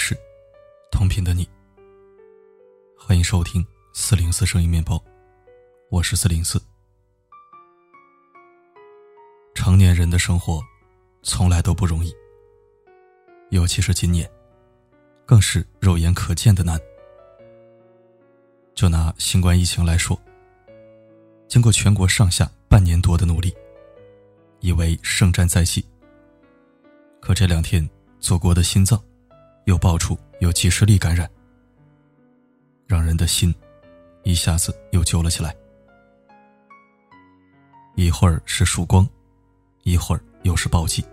[0.00, 0.16] 是，
[0.92, 1.46] 同频的你。
[2.96, 5.02] 欢迎收听四零四声音面包，
[5.90, 6.62] 我是四零四。
[9.56, 10.62] 成年人的生活
[11.24, 12.14] 从来都不容易，
[13.50, 14.30] 尤其是今年，
[15.26, 16.80] 更是肉眼可见的难。
[18.76, 20.16] 就拿新冠疫情来说，
[21.48, 23.52] 经过全国上下半年多的努力，
[24.60, 25.84] 以为胜战在即。
[27.20, 27.86] 可这两天，
[28.20, 29.02] 祖国的心脏
[29.68, 31.30] 又爆出有几十例感染，
[32.86, 33.54] 让人的心
[34.22, 35.54] 一下子又揪了起来。
[37.94, 39.06] 一会儿是曙光，
[39.82, 41.04] 一会儿又是暴击。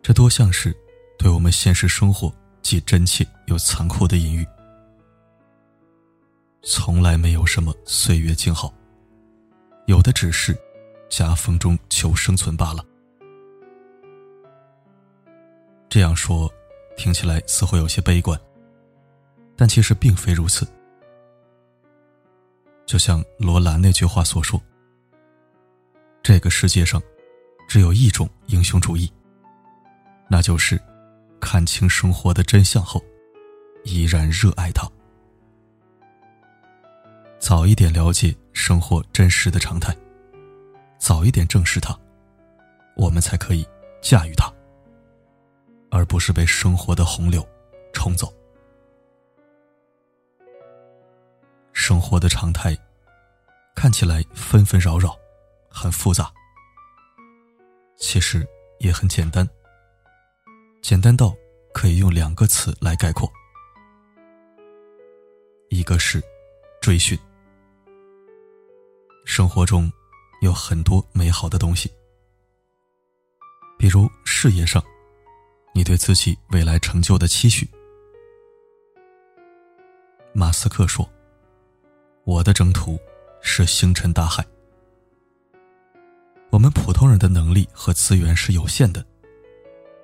[0.00, 0.74] 这多像是
[1.18, 2.32] 对我们现实生活
[2.62, 4.46] 既真切又残酷的隐喻。
[6.62, 8.72] 从来没有什么岁月静好，
[9.84, 10.58] 有的只是
[11.10, 12.82] 夹缝中求生存罢了。
[15.90, 16.50] 这样说，
[16.98, 18.38] 听起来似乎有些悲观，
[19.56, 20.66] 但其实并非如此。
[22.84, 24.60] 就像罗兰那句话所说
[26.24, 27.00] ：“这个世界上，
[27.68, 29.10] 只有一种英雄主义，
[30.28, 30.78] 那就是
[31.40, 33.00] 看清生活的真相后，
[33.84, 34.86] 依然热爱它。
[37.38, 39.96] 早一点了解生活真实的常态，
[40.98, 41.96] 早一点正视它，
[42.96, 43.64] 我们才可以
[44.02, 44.52] 驾驭它。”
[45.90, 47.46] 而不是被生活的洪流
[47.92, 48.32] 冲走。
[51.72, 52.76] 生活的常态
[53.74, 55.16] 看起来纷纷扰扰，
[55.70, 56.30] 很复杂，
[57.96, 58.46] 其实
[58.78, 59.48] 也很简单，
[60.82, 61.34] 简单到
[61.72, 63.30] 可以用两个词来概括：
[65.70, 66.22] 一个是
[66.80, 67.18] 追寻。
[69.24, 69.90] 生活中
[70.42, 71.90] 有很多美好的东西，
[73.78, 74.82] 比如事业上。
[75.78, 77.64] 你对自己未来成就的期许。
[80.32, 81.08] 马斯克说
[82.26, 82.98] ：“我的征途
[83.42, 84.44] 是星辰大海。”
[86.50, 89.06] 我们普通人的能力和资源是有限的，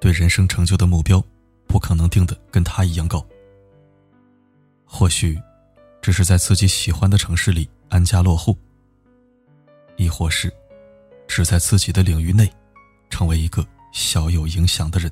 [0.00, 1.20] 对人生成就的目标
[1.66, 3.26] 不可能定的跟他一样高。
[4.84, 5.36] 或许，
[6.00, 8.56] 只是在自己喜欢的城市里安家落户，
[9.96, 10.54] 亦或是，
[11.26, 12.48] 只在自己的领域内，
[13.10, 15.10] 成为一个小有影响的人。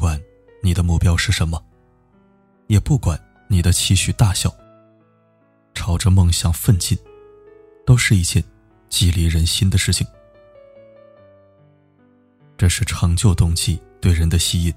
[0.00, 0.18] 管
[0.62, 1.62] 你的目标是什么，
[2.68, 4.50] 也不管你的期许大小，
[5.74, 6.98] 朝着梦想奋进，
[7.84, 8.42] 都是一件
[8.88, 10.06] 激励人心的事情。
[12.56, 14.74] 这是成就动机对人的吸引，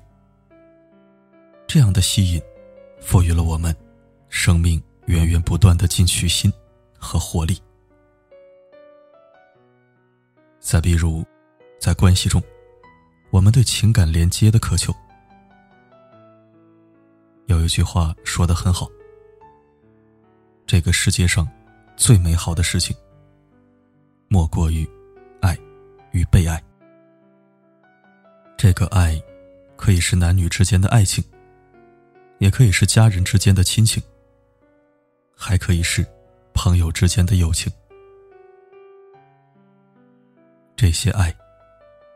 [1.65, 2.41] 这样的吸引，
[2.99, 3.73] 赋予了我们
[4.27, 6.51] 生命源源不断的进取心
[6.99, 7.57] 和活力。
[10.59, 11.25] 再比如，
[11.79, 12.43] 在关系中。
[13.29, 14.93] 我们对情感连接的渴求，
[17.53, 18.89] 有一句话说的很好：
[20.65, 21.47] 这个世界上
[21.95, 22.95] 最美好的事情，
[24.27, 24.89] 莫过于
[25.39, 25.55] 爱
[26.11, 26.61] 与被爱。
[28.57, 29.21] 这个爱，
[29.75, 31.23] 可以是男女之间的爱情，
[32.39, 34.01] 也可以是家人之间的亲情，
[35.35, 36.03] 还可以是
[36.53, 37.71] 朋友之间的友情。
[40.75, 41.33] 这些爱。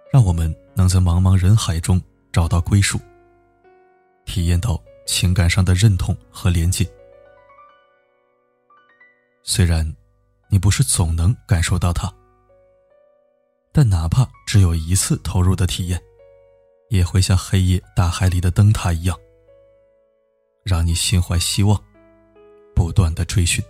[0.10, 2.98] 让我们能在茫茫人海中找到归属，
[4.24, 6.88] 体验到情感上的认同和连接。
[9.42, 9.92] 虽然
[10.50, 12.14] 你不是总能感受到它，
[13.72, 16.00] 但哪怕只有一次投入的体验，
[16.90, 19.18] 也会像黑夜大海里的灯塔一样，
[20.64, 21.84] 让你心怀希望，
[22.76, 23.64] 不断的追寻。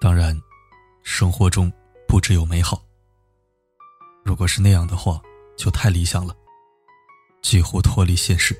[0.00, 0.36] 当然，
[1.04, 1.72] 生活中。
[2.10, 2.82] 不只有美好。
[4.24, 5.20] 如果是那样的话，
[5.58, 6.34] 就太理想了，
[7.42, 8.56] 几乎脱离现实。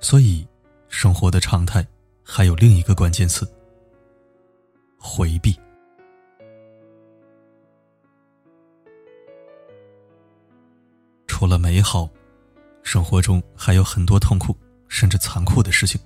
[0.00, 0.46] 所以，
[0.88, 1.86] 生活的常态
[2.22, 3.46] 还有另一个关键词：
[4.98, 5.58] 回避。
[11.26, 12.08] 除了美好，
[12.82, 14.56] 生活中还有很多痛苦
[14.88, 16.00] 甚至残酷的事情。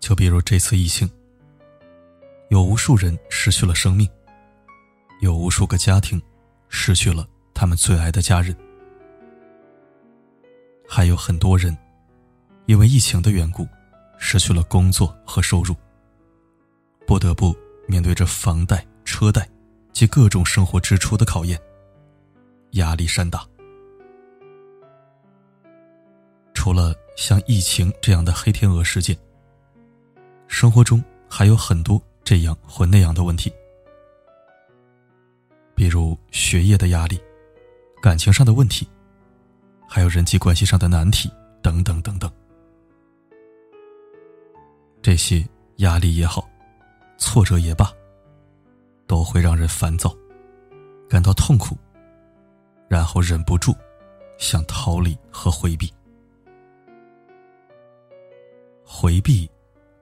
[0.00, 1.08] 就比如这次疫情。
[2.50, 4.08] 有无数人失去了生命，
[5.20, 6.18] 有无数个家庭
[6.70, 8.56] 失去了他们最爱的家人，
[10.88, 11.76] 还有很多人
[12.66, 13.68] 因为疫情的缘故
[14.18, 15.76] 失去了工作和收入，
[17.06, 17.54] 不得不
[17.86, 19.48] 面对着房贷、车贷
[19.92, 21.60] 及各种生活支出的考验，
[22.72, 23.46] 压力山大。
[26.54, 29.16] 除了像疫情这样的黑天鹅事件，
[30.48, 32.02] 生活中还有很多。
[32.24, 33.50] 这样或那样的问题，
[35.74, 37.18] 比如学业的压力、
[38.02, 38.86] 感情上的问题，
[39.88, 41.32] 还有人际关系上的难题
[41.62, 42.30] 等等等等。
[45.00, 46.46] 这些压力也好，
[47.16, 47.90] 挫折也罢，
[49.06, 50.14] 都会让人烦躁，
[51.08, 51.74] 感到痛苦，
[52.86, 53.74] 然后忍不住
[54.36, 55.90] 想逃离和回避。
[58.84, 59.50] 回避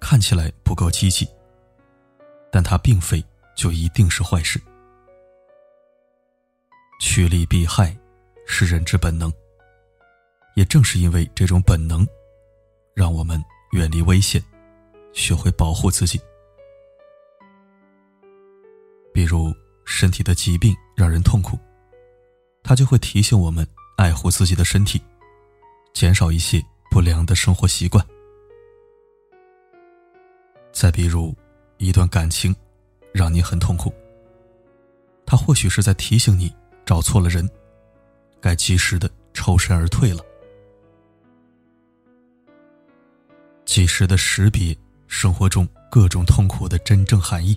[0.01, 1.29] 看起来不够积极，
[2.51, 3.25] 但它并非
[3.55, 4.61] 就一定是坏事。
[6.99, 7.97] 趋利避害
[8.47, 9.33] 是人之本能，
[10.57, 12.07] 也正是因为这种本能，
[12.95, 13.43] 让我们
[13.73, 14.43] 远离危险，
[15.13, 16.19] 学会保护自己。
[19.13, 19.55] 比如
[19.85, 21.59] 身体的疾病让人痛苦，
[22.63, 23.67] 它就会提醒我们
[23.99, 24.99] 爱护自己的身体，
[25.93, 28.05] 减少一些不良的生活习惯。
[30.73, 31.37] 再比如，
[31.77, 32.57] 一段感情
[33.13, 33.93] 让你很痛苦，
[35.27, 36.51] 他或许是在提醒你
[36.87, 37.47] 找错了人，
[38.41, 40.25] 该及时的抽身而退了。
[43.67, 44.75] 及时的识别
[45.07, 47.55] 生活中各种痛苦的真正含义，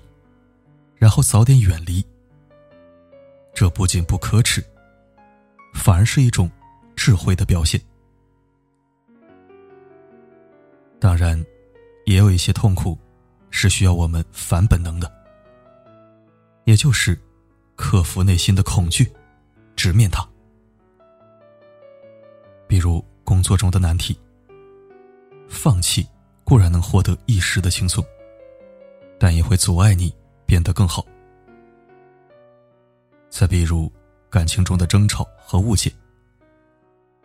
[0.97, 2.05] 然后早点远离。
[3.53, 4.61] 这不仅不可耻，
[5.73, 6.51] 反而是一种
[6.95, 7.79] 智慧的表现。
[10.99, 11.41] 当然，
[12.05, 12.99] 也有一些痛苦。
[13.51, 15.11] 是需要我们反本能的，
[16.65, 17.19] 也就是
[17.75, 19.11] 克服内心的恐惧，
[19.75, 20.23] 直面它。
[22.67, 24.15] 比如工作中的难题，
[25.49, 26.07] 放弃
[26.43, 28.01] 固然能获得一时的轻松，
[29.19, 30.15] 但也会阻碍你
[30.45, 31.05] 变得更好。
[33.29, 33.91] 再比如
[34.29, 35.91] 感情中的争吵和误解，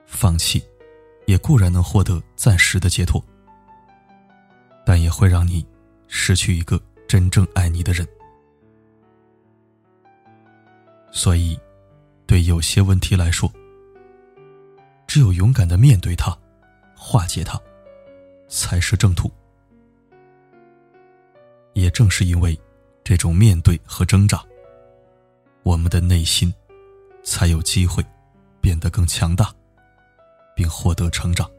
[0.06, 0.60] 放弃
[1.26, 3.22] 也固然能获得暂时的解脱，
[4.84, 5.64] 但也会让你。
[6.16, 8.06] 失去一个真正爱你的人，
[11.10, 11.58] 所以，
[12.24, 13.50] 对有些问题来说，
[15.08, 16.36] 只有勇敢的面对它，
[16.94, 17.60] 化解它，
[18.56, 19.28] 才是正途。
[21.72, 22.58] 也正是因为
[23.02, 24.44] 这种面对和挣扎，
[25.64, 26.54] 我们的内心
[27.24, 28.04] 才有机会
[28.60, 29.52] 变得更强大，
[30.54, 31.50] 并获得成长。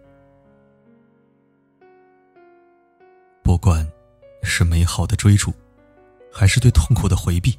[3.43, 3.85] 不管。
[4.47, 5.51] 是美好的追逐，
[6.31, 7.57] 还是对痛苦的回避，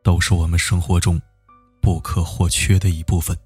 [0.00, 1.20] 都是我们生活中
[1.82, 3.36] 不可或缺的一部分。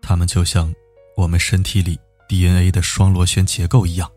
[0.00, 0.72] 它们就像
[1.16, 4.10] 我们身体里 DNA 的双螺旋结构一样，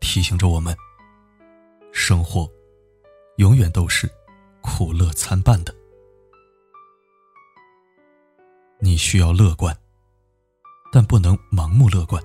[0.00, 0.76] 提醒着我们：
[1.92, 2.50] 生活
[3.36, 4.08] 永远都是
[4.60, 5.74] 苦乐参半的。
[8.78, 9.76] 你需要乐观，
[10.92, 12.22] 但不能盲目乐观。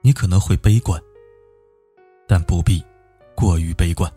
[0.00, 1.00] 你可能会悲观，
[2.26, 2.82] 但不必
[3.34, 4.10] 过于悲观。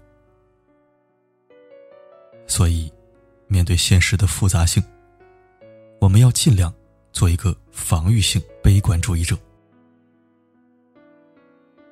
[2.48, 2.92] 所以，
[3.48, 4.84] 面对现实的复杂性，
[6.00, 6.74] 我们要尽量
[7.16, 9.38] 做一个防御性悲观主义者。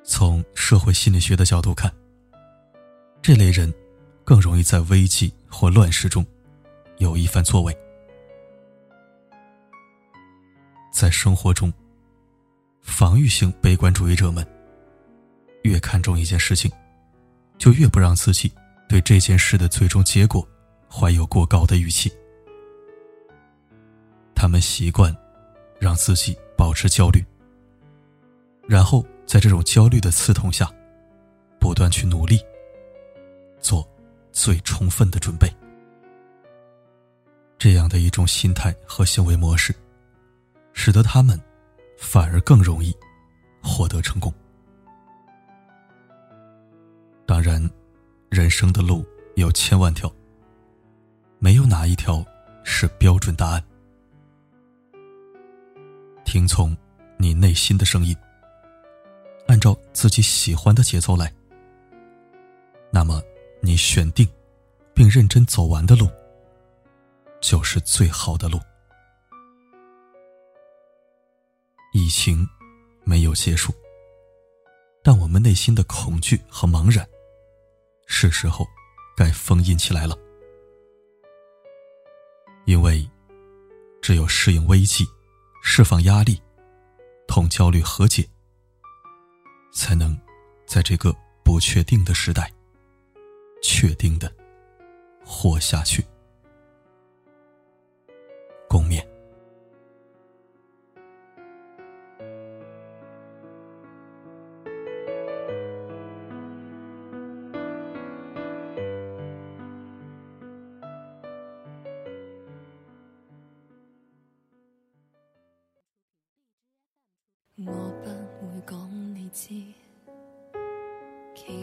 [0.04, 1.90] 从社会心理学的角度看，
[3.22, 3.72] 这类人
[4.22, 6.24] 更容易在危机或乱世中
[6.98, 7.76] 有一番作为。
[10.92, 11.72] 在生活中。
[12.86, 14.46] 防御性悲观主义者们
[15.62, 16.70] 越看重一件事情，
[17.56, 18.52] 就越不让自己
[18.86, 20.46] 对这件事的最终结果
[20.86, 22.12] 怀有过高的预期。
[24.44, 25.10] 他们习惯
[25.78, 27.24] 让自己保持焦虑，
[28.68, 30.70] 然后在这种焦虑的刺痛下，
[31.58, 32.38] 不断去努力，
[33.58, 33.88] 做
[34.32, 35.48] 最充分的准备。
[37.56, 39.74] 这样的一种心态和行为模式，
[40.74, 41.40] 使得他们。
[41.96, 42.94] 反而更容易
[43.62, 44.30] 获得成功。
[47.24, 47.66] 当然，
[48.28, 50.12] 人生的路有千万条，
[51.38, 52.22] 没有哪一条
[52.62, 53.64] 是标准答案。
[56.34, 56.76] 听从
[57.16, 58.12] 你内心的声音，
[59.46, 61.32] 按照自己喜欢的节奏来，
[62.90, 63.22] 那么
[63.60, 64.28] 你选定
[64.92, 66.10] 并认真走完的路，
[67.40, 68.58] 就是最好的路。
[71.92, 72.44] 疫情
[73.04, 73.72] 没有结束，
[75.04, 77.08] 但我们内心的恐惧和茫然，
[78.06, 78.66] 是时候
[79.16, 80.18] 该封印起来了。
[82.64, 83.08] 因为
[84.02, 85.06] 只有适应危机、
[85.66, 86.40] 释放压力、
[87.26, 88.28] 同焦虑和解，
[89.72, 90.16] 才能
[90.66, 92.52] 在这个不确定的时代，
[93.62, 94.30] 确定的
[95.24, 96.04] 活下去。
[98.68, 99.13] 共勉。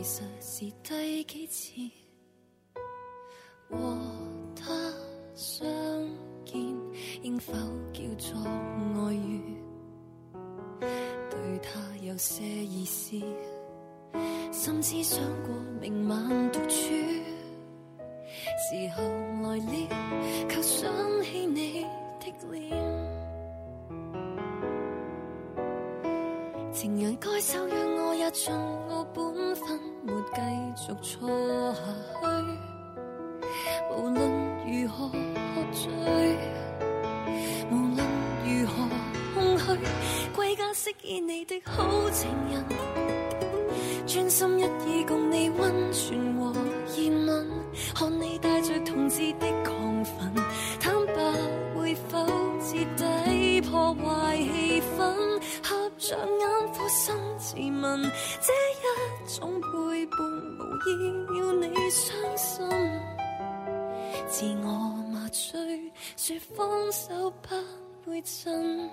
[0.01, 1.91] 其实是第几次
[3.69, 3.77] 和
[4.55, 4.73] 他
[5.35, 5.63] 相
[6.43, 6.59] 见，
[7.21, 7.53] 应否
[7.93, 9.39] 叫做外遇？
[11.29, 13.15] 对他有些意思，
[14.51, 16.95] 甚至想过明晚独处。
[18.57, 19.03] 时候
[19.43, 20.91] 来了，却想
[21.21, 21.85] 起你
[22.19, 22.71] 的脸。
[26.73, 29.40] 情人该守约，我也尽我本
[30.33, 30.39] 继
[30.75, 31.79] 续错下
[32.21, 32.25] 去。
[33.97, 34.19] 无论
[34.65, 35.13] 如何喝
[35.73, 35.91] 醉，
[37.69, 37.99] 无论
[38.45, 38.73] 如何
[39.33, 39.77] 空虚，
[40.33, 42.65] 归家饰演你的好情人，
[44.07, 46.53] 专心一意共你温存和
[46.95, 47.47] 热吻，
[47.93, 50.33] 看你带着同志的亢奋，
[50.79, 51.13] 坦白
[51.77, 52.25] 会否
[52.61, 54.60] 彻底破坏气？
[56.01, 58.01] 着眼苦心自问，
[58.41, 60.17] 这一种背叛
[60.57, 60.89] 无意
[61.37, 62.67] 要你伤心。
[64.27, 64.67] 自我
[65.11, 67.55] 麻醉，说放手不
[68.09, 68.89] 会真。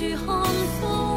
[0.00, 0.42] 到处看
[0.80, 1.09] 风。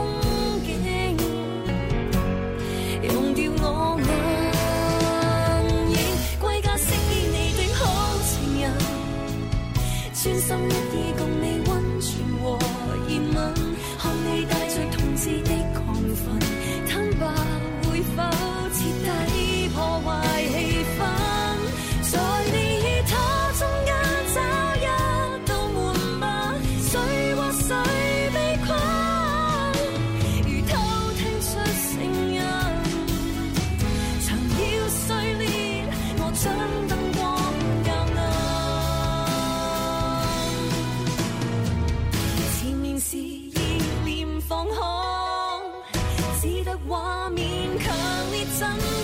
[46.94, 47.92] 我勉强
[48.32, 49.03] 你怎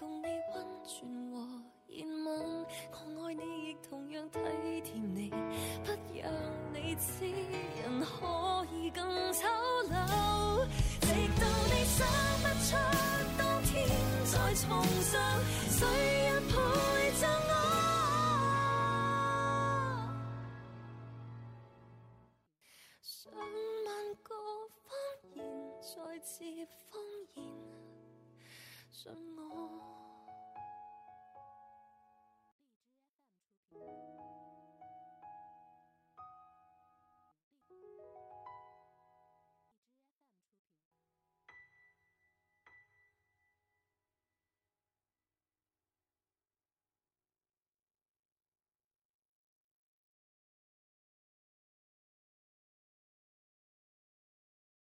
[0.00, 1.36] 共你温存和
[1.86, 2.66] 热吻。
[2.90, 4.40] 我爱你，亦同样体
[4.82, 6.32] 贴你，不让
[6.72, 9.04] 你知人可以更
[9.34, 9.46] 丑
[9.90, 10.66] 陋。
[11.02, 11.98] 直到你想
[12.40, 12.72] 不出
[13.36, 13.70] 当天
[14.24, 15.12] 再重上，
[15.68, 15.78] 谁
[16.24, 16.54] 人陪
[17.20, 17.52] 着我？
[23.02, 23.30] 上
[23.84, 23.88] 万
[24.22, 24.34] 个
[24.82, 24.88] 谎
[25.34, 25.36] 言。
[25.82, 27.02] 再接谎
[27.34, 27.44] 言，
[28.90, 29.59] 信我。